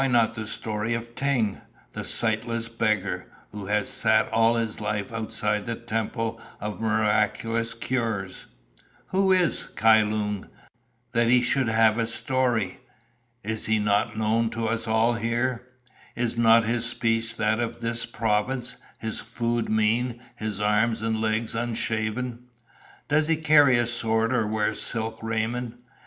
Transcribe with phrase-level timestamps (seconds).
[0.01, 1.61] "Why not the story of Ting,
[1.93, 8.47] the sightless beggar, who has sat all his life outside the Temple of Miraculous Cures?
[9.09, 10.47] Who is Kai Lung,
[11.11, 12.79] that he should have a story?
[13.43, 15.67] Is he not known to us all here?
[16.15, 21.53] Is not his speech that of this Province, his food mean, his arms and legs
[21.53, 22.47] unshaven?
[23.07, 25.75] Does he carry a sword or wear silk raiment?